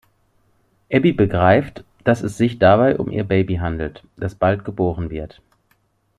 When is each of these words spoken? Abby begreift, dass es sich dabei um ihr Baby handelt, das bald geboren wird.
Abby 0.91 1.11
begreift, 1.13 1.83
dass 2.03 2.23
es 2.23 2.35
sich 2.35 2.57
dabei 2.57 2.97
um 2.97 3.11
ihr 3.11 3.23
Baby 3.23 3.57
handelt, 3.57 4.03
das 4.17 4.33
bald 4.33 4.65
geboren 4.65 5.11
wird. 5.11 5.43